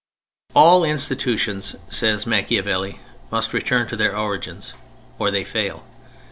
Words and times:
All 0.55 0.83
institutions 0.83 1.75
(says 1.87 2.25
Machiavelli) 2.25 2.99
must 3.29 3.53
return 3.53 3.87
to 3.89 3.95
their 3.95 4.17
origins, 4.17 4.73
or 5.19 5.29
they 5.29 5.43
fail. 5.43 5.85